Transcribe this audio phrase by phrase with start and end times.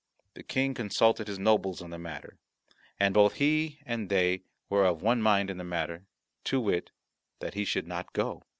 [0.33, 2.39] The King consulted his nobles on the matter,
[2.99, 6.07] and both he and they were of one mind in the matter,
[6.45, 6.89] to wit,
[7.37, 8.41] that he should not go.